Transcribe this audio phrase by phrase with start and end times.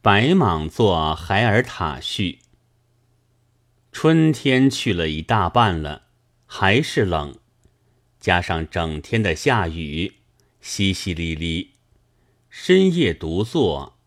[0.00, 2.38] 白蟒作海尔塔序。
[3.90, 6.02] 春天去了一大半了，
[6.46, 7.34] 还是冷，
[8.20, 10.12] 加上整天的下雨，
[10.62, 11.70] 淅淅沥沥，
[12.48, 13.98] 深夜独坐，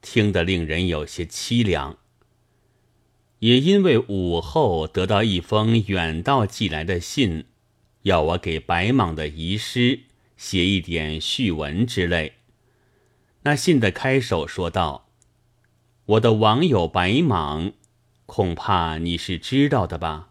[0.00, 1.98] 听得令人有些凄凉。
[3.40, 7.46] 也因为午后得到一封远道寄来的信，
[8.02, 10.02] 要我给白蟒的遗诗
[10.36, 12.34] 写一点序文之类。
[13.42, 15.08] 那信的开首说道
[16.10, 17.74] ：“我的网友白蟒，
[18.26, 20.30] 恐怕你是知道的吧？”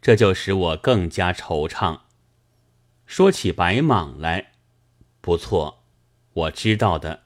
[0.00, 2.00] 这就使我更加惆怅。
[3.04, 4.52] 说起白蟒来，
[5.20, 5.82] 不错，
[6.32, 7.24] 我知道的。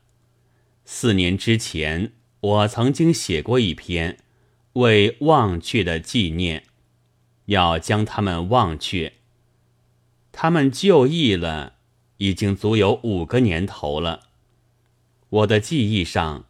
[0.85, 4.19] 四年之前，我曾经写过一篇。
[4.73, 6.65] 为忘却的纪念，
[7.45, 9.13] 要将他们忘却。
[10.33, 11.75] 他们就义了，
[12.17, 14.31] 已经足有五个年头了。
[15.29, 16.47] 我的记忆上，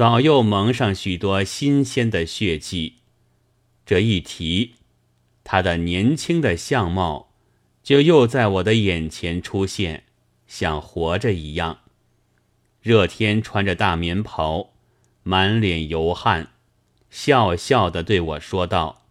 [0.00, 3.00] 早又蒙上许多新鲜的血迹。
[3.84, 4.76] 这一提，
[5.44, 7.34] 他的年轻的相貌，
[7.82, 10.04] 就又在我的眼前出现，
[10.46, 11.80] 像活着一样。
[12.80, 14.70] 热天穿着大棉袍，
[15.22, 16.52] 满脸油汗。
[17.10, 19.02] 笑笑的对我说道：“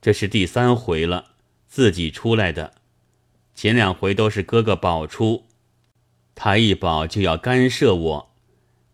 [0.00, 1.32] 这是第三回了，
[1.66, 2.76] 自己出来的。
[3.54, 5.44] 前两回都是哥哥保出，
[6.34, 8.30] 他一保就要干涉我。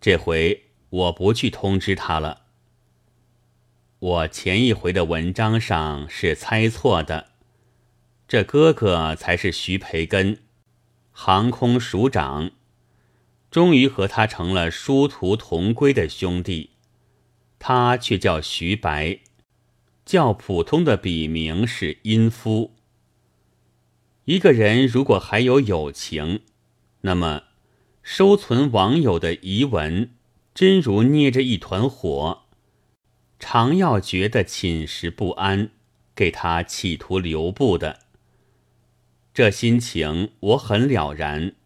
[0.01, 0.65] 这回
[0.95, 2.43] 我不去通知他了。
[3.99, 7.31] 我前一回的文章上是猜错的，
[8.29, 10.39] 这哥哥才是徐培根，
[11.11, 12.53] 航空署长，
[13.51, 16.71] 终于和他成了殊途同归的兄弟。”
[17.59, 19.21] 他却叫徐白，
[20.05, 22.75] 较普通的笔名是殷夫。
[24.27, 26.43] 一个人如果还有友情，
[27.01, 27.45] 那么
[28.03, 30.11] 收存网友的遗文，
[30.55, 32.45] 真如捏着一团火，
[33.41, 35.71] 常要觉得寝食不安，
[36.15, 37.99] 给他企图留步的。
[39.35, 41.57] 这心情我很了然，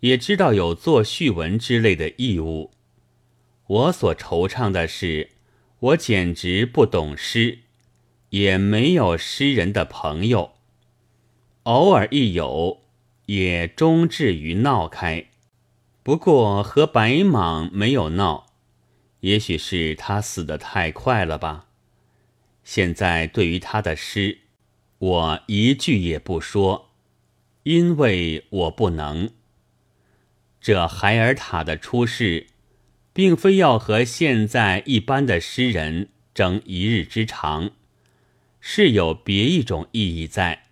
[0.00, 2.70] 也知道有做序文之类的义务。
[3.66, 5.32] 我所惆怅的是，
[5.78, 7.58] 我简直不懂诗，
[8.30, 10.52] 也没有诗人的朋友。
[11.64, 12.80] 偶尔一有，
[13.26, 15.26] 也终至于闹开。
[16.02, 18.46] 不过和白蟒没有闹，
[19.20, 21.66] 也许是他死得太快了吧。
[22.64, 24.38] 现在对于他的诗，
[24.98, 26.90] 我一句也不说，
[27.64, 29.30] 因为我不能。
[30.60, 32.48] 这海尔塔的出世。
[33.14, 37.72] 并非要和现在一般的诗人争一日之长，
[38.58, 40.64] 是有别一种意义在。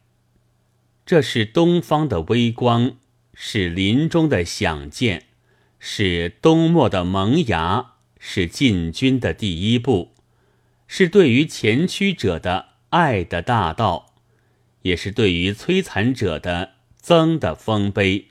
[1.04, 2.97] 这是东方的微光，
[3.43, 5.25] 是林中的响箭，
[5.78, 10.12] 是冬末的萌芽，是进军的第一步，
[10.87, 14.12] 是对于前驱者的爱的大道，
[14.83, 18.27] 也是对于摧残者的增的丰碑。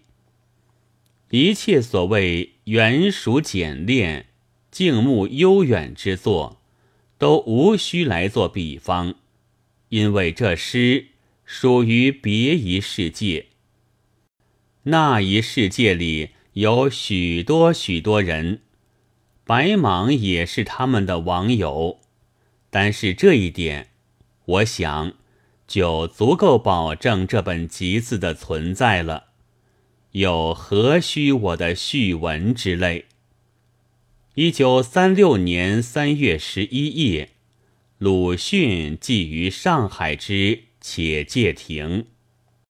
[1.32, 4.28] 一切所谓圆熟简练、
[4.70, 6.62] 静穆悠远之作，
[7.18, 9.16] 都无需来做比方，
[9.90, 11.08] 因为这诗
[11.44, 13.48] 属于别一世界。
[14.90, 18.62] 那一世界里有许多许多人，
[19.46, 22.00] 白蟒也是他们的网友，
[22.72, 23.90] 但是这一点，
[24.46, 25.14] 我想
[25.68, 29.26] 就足够保证这本集子的存在了。
[30.14, 33.06] 有何须我的序文之类？
[34.34, 37.30] 一九三六年三月十一夜，
[38.00, 42.08] 鲁迅寄于上海之且介亭。